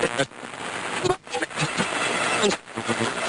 [0.00, 0.28] Thank
[3.14, 3.19] you.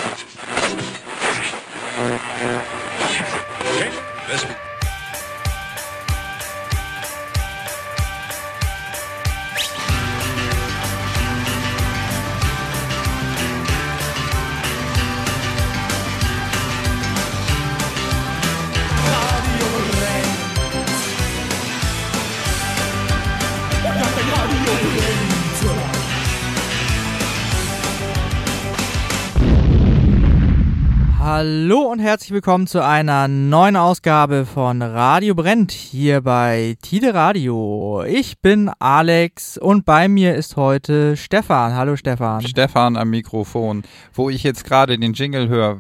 [31.41, 38.03] Hallo und herzlich willkommen zu einer neuen Ausgabe von Radio Brennt hier bei Tide Radio.
[38.05, 41.73] Ich bin Alex und bei mir ist heute Stefan.
[41.73, 42.43] Hallo Stefan.
[42.43, 43.81] Stefan am Mikrofon.
[44.13, 45.79] Wo ich jetzt gerade den Jingle höre,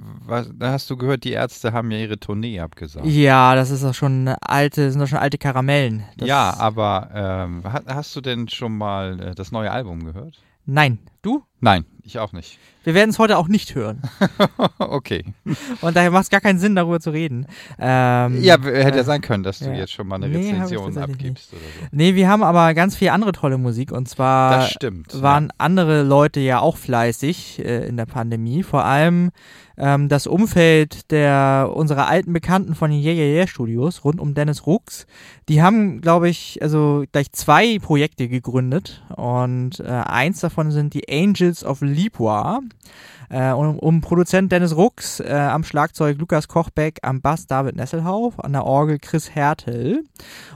[0.57, 3.05] da hast du gehört, die Ärzte haben ja ihre Tournee abgesagt.
[3.05, 6.05] Ja, das ist doch schon alte, sind doch schon alte Karamellen.
[6.17, 10.41] Das ja, aber ähm, hast du denn schon mal äh, das neue Album gehört?
[10.65, 10.97] Nein.
[11.21, 11.43] Du?
[11.59, 12.57] Nein, ich auch nicht.
[12.83, 14.01] Wir werden es heute auch nicht hören.
[14.79, 15.23] okay.
[15.81, 17.45] Und daher macht es gar keinen Sinn, darüber zu reden.
[17.77, 19.75] Ähm, ja, hätte ja sein können, dass du ja.
[19.75, 21.87] jetzt schon mal eine nee, Rezension abgibst oder so.
[21.91, 23.91] Nee, wir haben aber ganz viel andere tolle Musik.
[23.91, 24.67] Und zwar
[25.13, 25.49] waren ja.
[25.59, 28.63] andere Leute ja auch fleißig äh, in der Pandemie.
[28.63, 29.29] Vor allem
[29.77, 34.33] ähm, das Umfeld der unserer alten Bekannten von den Yeah Yeah Yeah Studios rund um
[34.33, 35.05] Dennis Rux.
[35.49, 39.03] Die haben, glaube ich, also gleich zwei Projekte gegründet.
[39.15, 42.69] Und äh, eins davon sind die Angels of Lipoir.
[43.31, 48.43] Äh, um, um, Produzent Dennis Rux, äh, am Schlagzeug Lukas Kochbeck, am Bass David Nesselhauf,
[48.43, 50.03] an der Orgel Chris Hertel.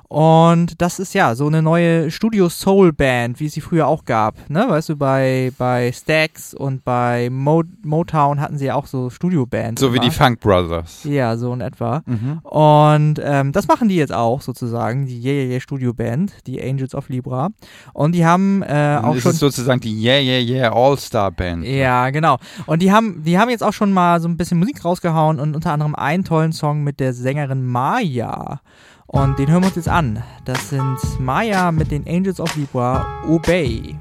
[0.09, 4.05] Und das ist ja so eine neue Studio Soul Band, wie es sie früher auch
[4.05, 4.49] gab.
[4.49, 4.65] Ne?
[4.67, 9.81] Weißt du, bei, bei Stax und bei Mo Motown hatten sie ja auch so Studio-Bands.
[9.81, 11.03] So wie die Funk Brothers.
[11.05, 12.03] Ja, so in etwa.
[12.05, 12.39] Mhm.
[12.43, 16.61] Und ähm, das machen die jetzt auch sozusagen, die Yeah Yeah Yeah Studio Band, die
[16.61, 17.49] Angels of Libra.
[17.93, 19.31] Und die haben äh, auch das schon.
[19.31, 21.65] Das ist sozusagen die Yeah Yeah Yeah All-Star Band.
[21.65, 22.37] Ja, genau.
[22.65, 25.55] Und die haben, die haben jetzt auch schon mal so ein bisschen Musik rausgehauen und
[25.55, 28.61] unter anderem einen tollen Song mit der Sängerin Maya.
[29.07, 30.23] Und den hören wir uns jetzt an.
[30.45, 33.95] Das sind Maya mit den Angels of Libra, Obey.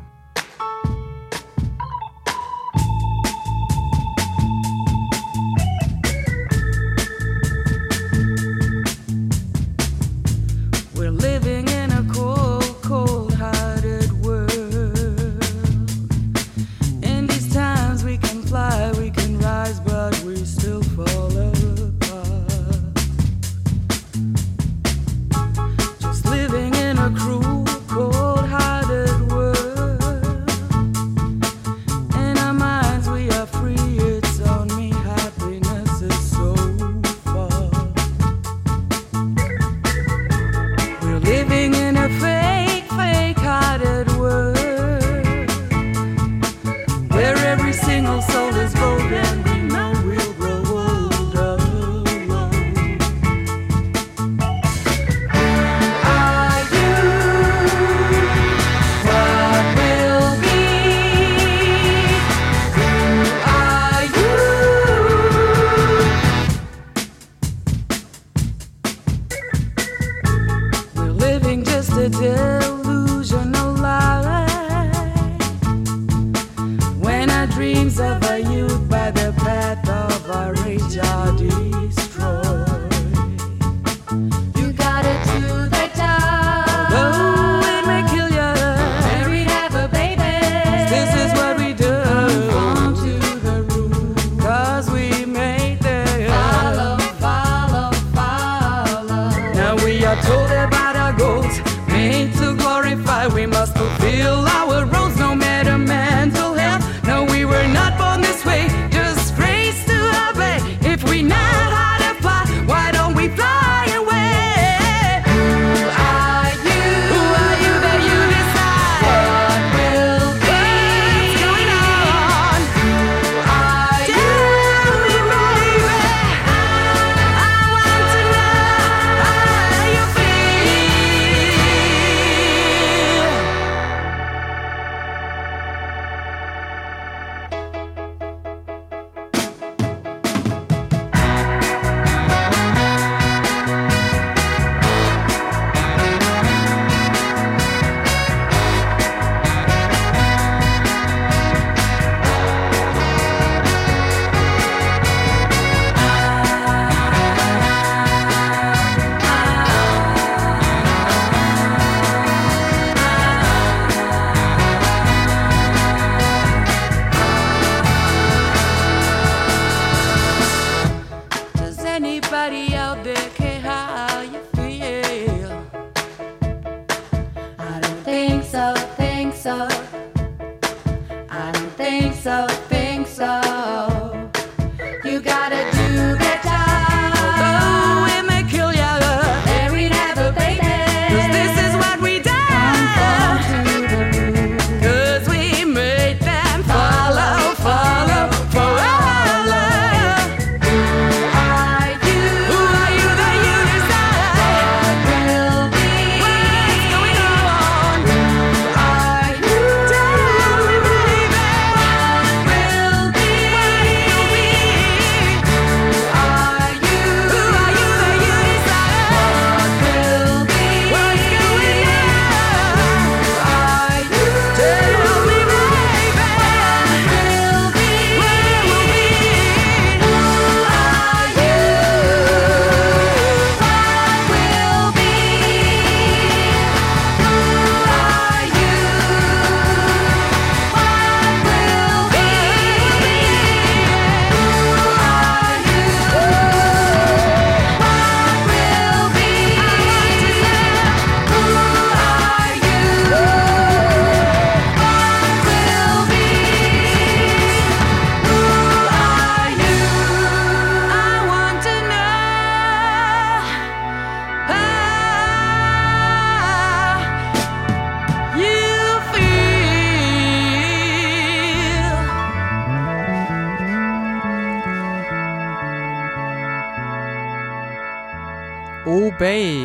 [279.24, 279.63] Hey.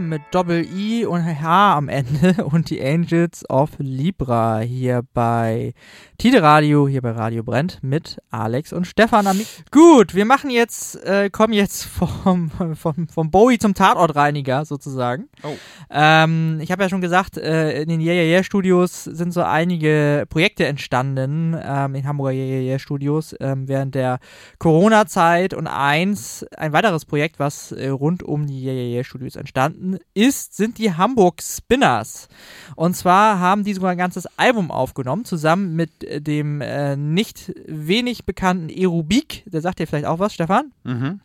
[0.00, 5.72] Mit Doppel-I und H am Ende und die Angels of Libra hier bei
[6.18, 9.40] Tide Radio, hier bei Radio Brennt mit Alex und Stefan.
[9.70, 15.28] Gut, wir machen jetzt, äh, kommen jetzt vom, vom, vom Bowie zum Tatortreiniger sozusagen.
[15.44, 15.54] Oh.
[15.90, 19.42] Ähm, ich habe ja schon gesagt, äh, in den Yeah Yeah Yeah Studios sind so
[19.42, 24.18] einige Projekte entstanden, ähm, in Hamburger Yeah Yeah Yeah Studios ähm, während der
[24.58, 29.36] Corona-Zeit und eins, ein weiteres Projekt, was äh, rund um die Yeah Yeah Yeah Studios
[29.36, 32.28] entstanden ist, sind die Hamburg Spinners.
[32.76, 35.90] Und zwar haben die sogar ein ganzes Album aufgenommen, zusammen mit
[36.26, 39.44] dem äh, nicht wenig bekannten Erubik.
[39.46, 40.72] Der sagt dir vielleicht auch was, Stefan?
[40.84, 41.20] Mhm.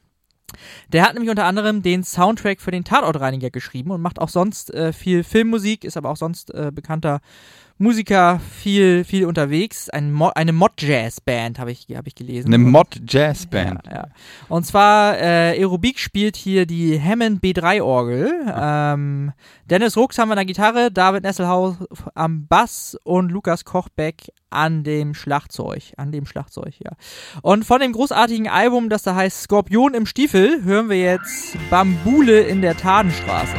[0.92, 4.74] Der hat nämlich unter anderem den Soundtrack für den Tatortreiniger geschrieben und macht auch sonst
[4.74, 7.22] äh, viel Filmmusik, ist aber auch sonst äh, bekannter
[7.82, 9.90] Musiker, viel, viel unterwegs.
[9.90, 12.54] Ein Mo eine Mod-Jazz-Band habe ich, hab ich gelesen.
[12.54, 13.86] Eine Mod-Jazz-Band.
[13.86, 14.08] Ja, ja.
[14.50, 18.54] Und zwar, äh, Aerobik spielt hier die Hammond B3-Orgel.
[18.54, 19.32] Ähm,
[19.70, 21.78] Dennis Rux haben wir an der Gitarre, David Nesselhaus
[22.16, 25.94] am Bass und Lukas Kochbeck an dem Schlagzeug.
[25.96, 26.92] An dem Schlagzeug, ja.
[27.44, 32.42] Und von dem großartigen Album, das da heißt Skorpion im Stiefel, hören wir jetzt Bambule
[32.42, 33.56] in der Tadenstraße.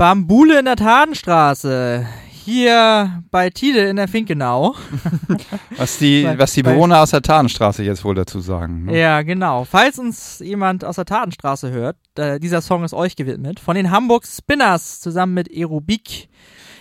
[0.00, 2.06] Bambule in der Tadenstraße.
[2.30, 4.74] Hier bei Tide in der Finkenau.
[5.76, 8.86] was die, was die Bewohner aus der Tadenstraße jetzt wohl dazu sagen.
[8.86, 8.98] Ne?
[8.98, 9.64] Ja, genau.
[9.64, 13.60] Falls uns jemand aus der Tadenstraße hört, äh, dieser Song ist euch gewidmet.
[13.60, 16.30] Von den Hamburg Spinners zusammen mit Aerobik.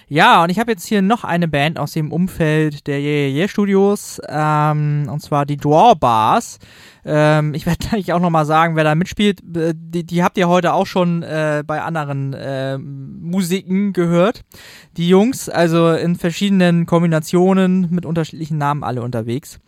[0.08, 3.38] Ja, und ich habe jetzt hier noch eine Band aus dem Umfeld der Yeah, yeah,
[3.38, 6.58] yeah Studios, ähm, und zwar die Draw Bars.
[7.06, 9.42] Ähm, ich werde gleich auch nochmal sagen, wer da mitspielt.
[9.56, 14.42] Äh, die, die habt ihr heute auch schon äh, bei anderen äh, Musiken gehört.
[14.98, 19.60] Die Jungs, also in verschiedenen Kombinationen mit unterschiedlichen Namen alle unterwegs.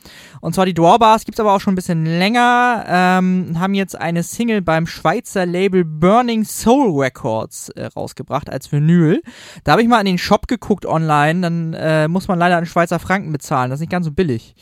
[0.42, 2.86] Und zwar die Drawbars gibt's aber auch schon ein bisschen länger.
[2.88, 9.22] Ähm, haben jetzt eine Single beim Schweizer Label Burning Soul Records äh, rausgebracht als Vinyl.
[9.64, 11.42] Da habe ich mal in den Shop geguckt online.
[11.42, 13.70] Dann äh, muss man leider einen Schweizer Franken bezahlen.
[13.70, 14.56] Das ist nicht ganz so billig.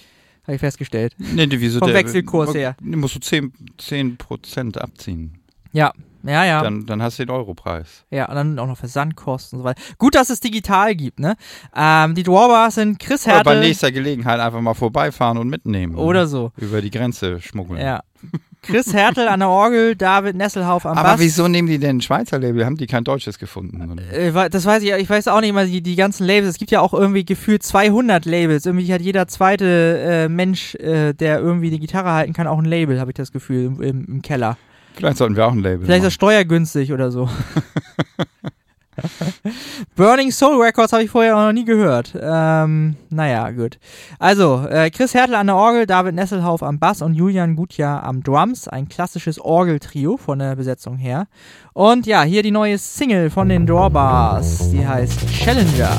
[0.49, 1.15] Habe ich festgestellt.
[1.19, 2.75] Nee, wieso Vom der, Wechselkurs her.
[2.81, 5.37] Musst du 10%, 10 abziehen.
[5.73, 6.63] Ja, ja, ja.
[6.63, 8.03] Dann, dann hast du den Europreis.
[8.09, 9.79] Ja, und dann auch noch Versandkosten und so weiter.
[9.99, 11.35] Gut, dass es digital gibt, ne?
[11.75, 13.41] Ähm, die Dwarber sind Chris Hertel.
[13.41, 15.93] Oder bei nächster Gelegenheit einfach mal vorbeifahren und mitnehmen.
[15.93, 16.51] Oder so.
[16.57, 17.79] Über die Grenze schmuggeln.
[17.79, 18.01] Ja.
[18.61, 21.19] Chris Hertel an der Orgel, David Nesselhauf am Aber Bass.
[21.19, 22.65] wieso nehmen die denn ein Schweizer Label?
[22.65, 23.97] Haben die kein deutsches gefunden?
[24.11, 26.49] Äh, das weiß ich, ich weiß auch nicht mal, die, die ganzen Labels.
[26.49, 28.65] Es gibt ja auch irgendwie gefühlt 200 Labels.
[28.65, 32.65] Irgendwie hat jeder zweite äh, Mensch, äh, der irgendwie die Gitarre halten kann, auch ein
[32.65, 34.57] Label, habe ich das Gefühl, im, im, im Keller.
[34.95, 35.97] Vielleicht sollten wir auch ein Label Vielleicht machen.
[35.99, 37.29] ist das steuergünstig oder so.
[39.95, 42.13] Burning Soul Records habe ich vorher auch noch nie gehört.
[42.19, 43.79] Ähm, naja, gut.
[44.17, 48.23] Also, äh, Chris Hertel an der Orgel, David Nesselhauf am Bass und Julian Gutjahr am
[48.23, 48.67] Drums.
[48.67, 51.27] Ein klassisches Orgeltrio von der Besetzung her.
[51.73, 54.71] Und ja, hier die neue Single von den Drawbars.
[54.71, 55.97] Die heißt Challenger.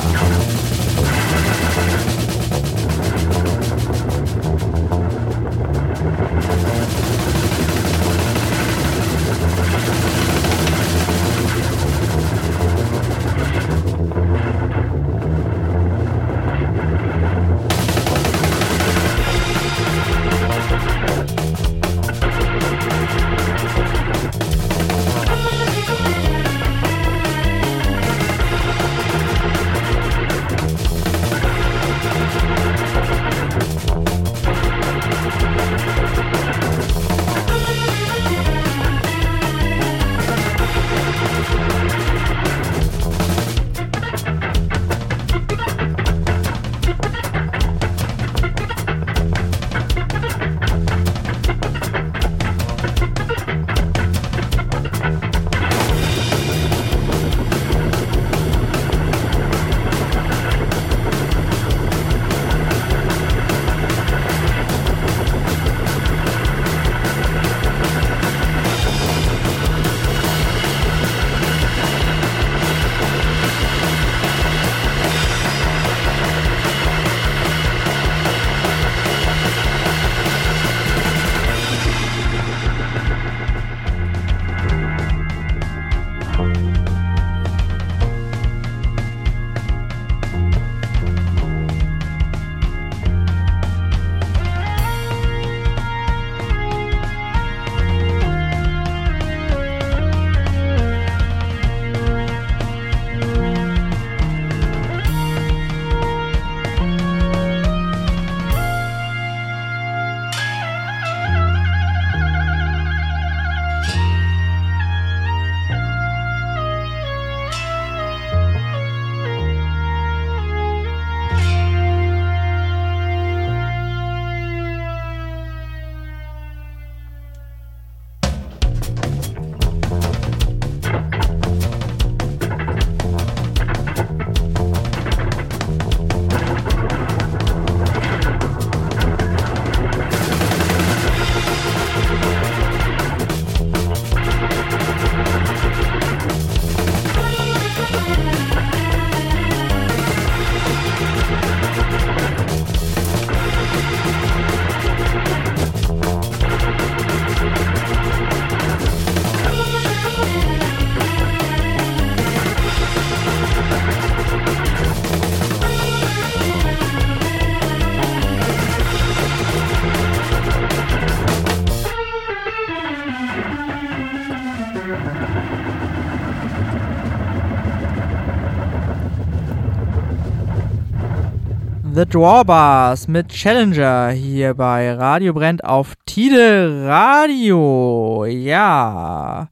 [182.00, 188.24] The Drawbars mit Challenger hier bei Radio Brennt auf Tide Radio.
[188.24, 189.50] Ja.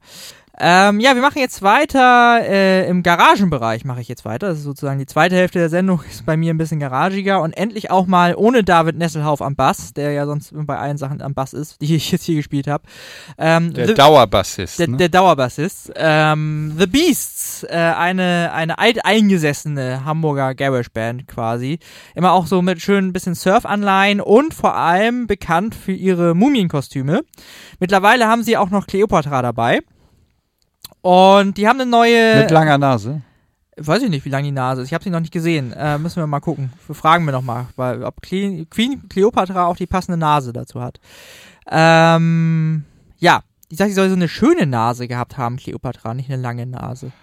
[0.61, 4.49] Ähm, ja, wir machen jetzt weiter äh, im Garagenbereich mache ich jetzt weiter.
[4.49, 7.53] Das ist sozusagen die zweite Hälfte der Sendung ist bei mir ein bisschen garagiger und
[7.53, 11.33] endlich auch mal ohne David Nesselhauf am Bass, der ja sonst bei allen Sachen am
[11.33, 12.83] Bass ist, die ich jetzt hier gespielt habe.
[13.37, 14.79] Ähm, der the, Dauerbassist.
[14.79, 14.97] Der, ne?
[14.97, 15.93] der Dauerbassist.
[15.95, 21.79] Ähm, the Beasts, äh, eine eine alteingesessene Hamburger Garage Band quasi,
[22.15, 27.21] immer auch so mit schönen bisschen Surf-Anleihen und vor allem bekannt für ihre Mumienkostüme.
[27.79, 29.81] Mittlerweile haben sie auch noch Cleopatra dabei.
[31.01, 32.41] Und die haben eine neue.
[32.41, 33.21] Mit langer Nase?
[33.77, 34.89] Weiß ich nicht, wie lang die Nase ist.
[34.89, 35.71] Ich habe sie noch nicht gesehen.
[35.71, 36.73] Äh, müssen wir mal gucken.
[36.87, 38.67] Wir fragen wir nochmal, ob Queen
[39.07, 40.99] Cleopatra auch die passende Nase dazu hat.
[41.71, 42.83] Ähm,
[43.19, 46.65] ja, ich sag, sie soll so eine schöne Nase gehabt haben, Cleopatra, nicht eine lange
[46.65, 47.13] Nase.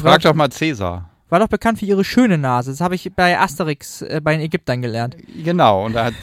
[0.00, 1.10] Frag doch mal Cäsar.
[1.28, 2.70] War doch bekannt für ihre schöne Nase.
[2.70, 5.16] Das habe ich bei Asterix äh, bei den Ägyptern gelernt.
[5.42, 6.14] Genau, und da hat.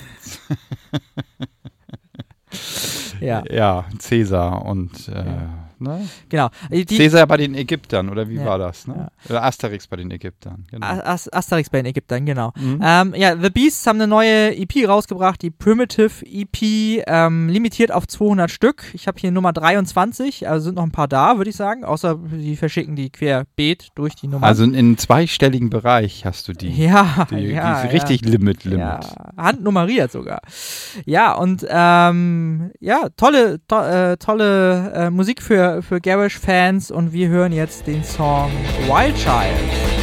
[3.20, 3.44] ja.
[3.52, 5.10] Ja, Cäsar und.
[5.10, 6.08] Äh, ja ne?
[6.30, 6.50] Genau.
[6.70, 8.46] Die, Caesar bei den Ägyptern, oder wie ja.
[8.46, 9.12] war das, ne?
[9.28, 9.42] Ja.
[9.42, 10.86] Asterix bei den Ägyptern, genau.
[10.86, 12.54] As Asterix bei den Ägyptern, genau.
[12.56, 12.80] Mhm.
[12.84, 18.08] Ähm, ja, The Beasts haben eine neue EP rausgebracht, die Primitive EP, ähm, limitiert auf
[18.08, 18.84] 200 Stück.
[18.94, 22.20] Ich habe hier Nummer 23, also sind noch ein paar da, würde ich sagen, außer
[22.32, 24.46] die verschicken die querbeet durch die Nummer.
[24.46, 26.72] Also in einem zweistelligen Bereich hast du die.
[26.82, 27.82] Ja, die, ja.
[27.82, 28.80] Die ist richtig Limit, Limit.
[28.80, 29.00] Ja,
[29.38, 30.42] handnummeriert sogar.
[31.06, 37.30] Ja, und ähm, ja, tolle, to äh, tolle äh, Musik für für, Garage-Fans und wir
[37.30, 38.52] hören jetzt den Song
[38.88, 40.01] Wild Child.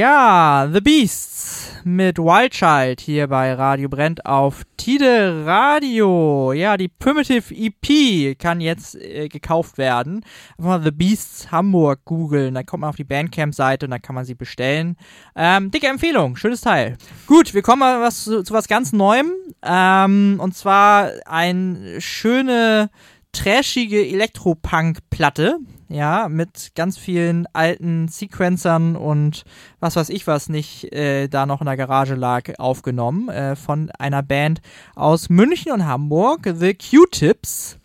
[0.00, 6.54] The Beasts mit Wild Child hier bei Radio Brennt auf Tide Radio.
[6.54, 10.24] Ja, die Primitive EP kann jetzt äh, gekauft werden.
[10.56, 14.14] Einfach mal The Beasts Hamburg googeln, dann kommt man auf die Bandcamp-Seite und dann kann
[14.14, 14.96] man sie bestellen.
[15.36, 16.96] Ähm, dicke Empfehlung, schönes Teil.
[17.26, 19.32] Gut, wir kommen mal was, zu, zu was ganz Neuem.
[19.62, 22.88] Ähm, und zwar eine schöne
[23.32, 25.58] trashige Elektropunk-Platte
[25.90, 29.44] ja, mit ganz vielen alten Sequencern und
[29.80, 33.90] was weiß ich was nicht äh, da noch in der Garage lag, aufgenommen äh, von
[33.98, 34.60] einer Band
[34.94, 37.78] aus München und Hamburg, The Q-Tips.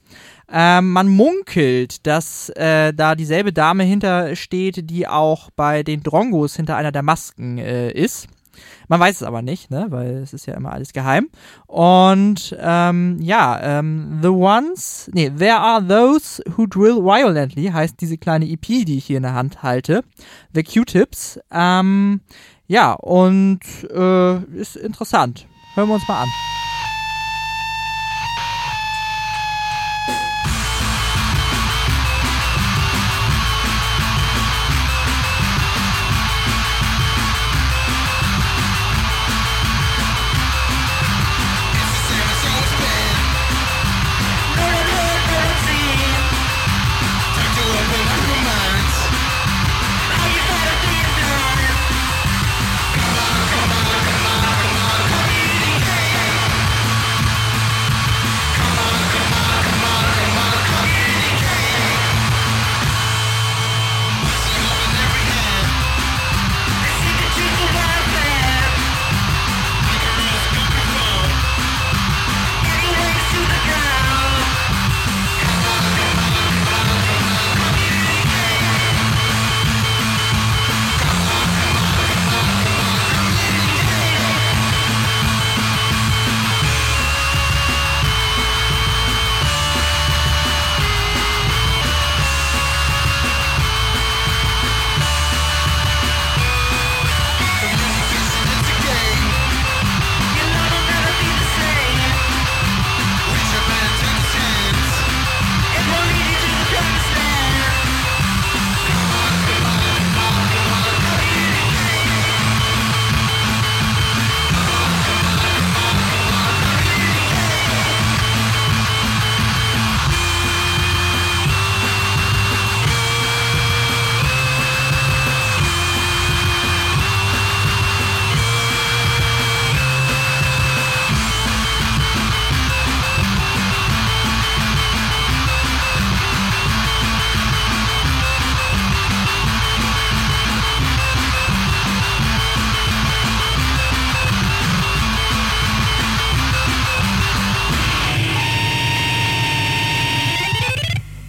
[0.48, 6.78] Ähm, man munkelt, dass äh, da dieselbe Dame hintersteht, die auch bei den Drongos hinter
[6.78, 8.28] einer der Masken äh, ist.
[8.88, 11.30] Man weiß es aber nicht, ne, weil es ist ja immer alles geheim.
[11.68, 18.18] Und ähm, ja, ähm, The Ones, nee, There Are Those Who Drill Violently heißt diese
[18.18, 20.04] kleine EP, die ich hier in der Hand halte.
[20.54, 21.40] The Q-Tips.
[21.52, 22.22] Ähm,
[22.68, 23.60] ja, und
[23.94, 25.48] äh, ist interessant.
[25.76, 26.55] Hören wir uns mal an.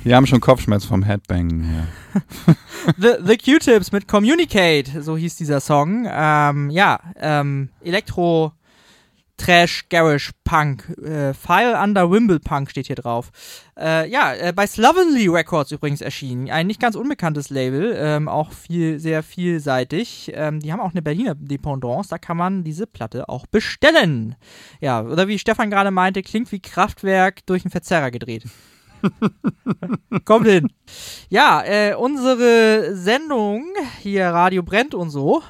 [0.06, 1.88] Wir haben schon Kopfschmerz vom Headbang.
[2.96, 6.06] The, the Q-Tips mit Communicate, so hieß dieser Song.
[6.08, 8.52] Ähm, ja, ähm, Elektro.
[9.36, 10.88] Trash, Garish, Punk.
[11.02, 13.32] Äh, File Under Wimble Punk steht hier drauf.
[13.76, 16.50] Äh, ja, äh, bei Slovenly Records übrigens erschienen.
[16.50, 20.30] Ein nicht ganz unbekanntes Label, ähm, auch viel, sehr vielseitig.
[20.34, 24.36] Ähm, die haben auch eine Berliner Dependance, da kann man diese Platte auch bestellen.
[24.80, 28.44] Ja, oder wie Stefan gerade meinte, klingt wie Kraftwerk durch einen Verzerrer gedreht.
[30.24, 30.68] Kommt hin.
[31.28, 33.64] Ja, äh, unsere Sendung
[34.00, 35.42] hier Radio brennt und so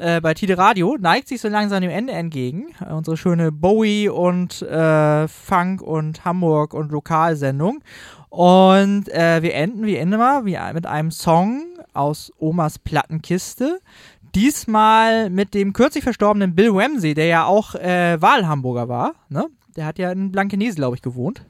[0.00, 2.68] äh, bei Tide Radio neigt sich so langsam dem Ende entgegen.
[2.80, 7.82] Äh, unsere schöne Bowie und äh, Funk und Hamburg und Lokalsendung.
[8.30, 13.80] Und äh, wir enden wie immer wie, mit einem Song aus Omas Plattenkiste.
[14.34, 19.14] Diesmal mit dem kürzlich verstorbenen Bill Ramsey, der ja auch äh, Wahlhamburger war.
[19.28, 19.46] Ne?
[19.76, 21.42] Der hat ja in Blankenese, glaube ich, gewohnt.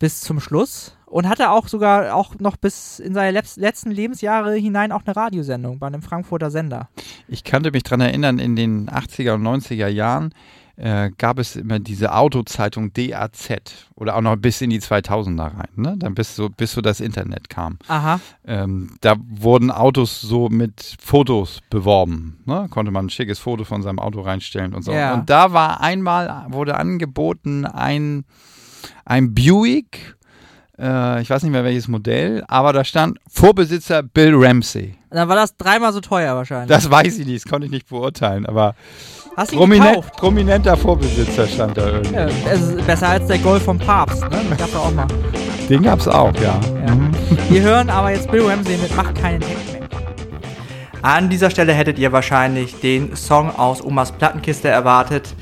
[0.00, 4.90] Bis zum Schluss und hatte auch sogar auch noch bis in seine letzten Lebensjahre hinein
[4.90, 6.88] auch eine Radiosendung bei einem Frankfurter Sender.
[7.28, 10.34] Ich kannte mich daran erinnern, in den 80er und 90er Jahren
[10.80, 13.50] äh, gab es immer diese Autozeitung DAZ
[13.96, 15.94] oder auch noch bis in die 2000er rein, ne?
[15.98, 17.78] Dann bis so, bis so das Internet kam.
[17.88, 18.18] Aha.
[18.46, 22.66] Ähm, da wurden Autos so mit Fotos beworben, ne?
[22.70, 24.92] Konnte man ein schickes Foto von seinem Auto reinstellen und so.
[24.92, 25.14] Ja.
[25.14, 28.24] Und da war einmal, wurde angeboten ein,
[29.04, 30.16] ein Buick
[30.80, 34.94] äh, ich weiß nicht mehr welches Modell, aber da stand Vorbesitzer Bill Ramsey.
[35.10, 36.68] Dann war das dreimal so teuer wahrscheinlich.
[36.68, 38.74] Das weiß ich nicht, das konnte ich nicht beurteilen, aber
[39.36, 42.14] Hast Prominent, prominenter Vorbesitzer stand da irgendwie.
[42.14, 44.30] Ja, es ist besser als der Golf vom Papst, ne?
[44.30, 45.06] Den gab's auch mal.
[45.68, 46.58] Den gab's auch, ja.
[46.86, 46.94] ja.
[46.94, 47.10] Mhm.
[47.48, 49.88] Wir hören aber jetzt Bill Ramsey mit Mach keinen Heck mehr.
[51.02, 55.34] An dieser Stelle hättet ihr wahrscheinlich den Song aus Omas Plattenkiste erwartet.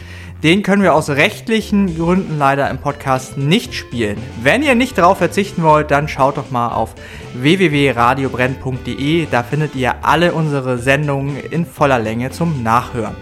[0.43, 4.19] Den können wir aus rechtlichen Gründen leider im Podcast nicht spielen.
[4.41, 6.95] Wenn ihr nicht darauf verzichten wollt, dann schaut doch mal auf
[7.35, 9.27] www.radiobrenn.de.
[9.29, 13.17] Da findet ihr alle unsere Sendungen in voller Länge zum Nachhören.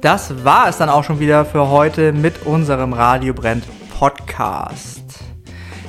[0.00, 3.64] Das war es dann auch schon wieder für heute mit unserem Radio Brennt
[3.98, 5.02] Podcast.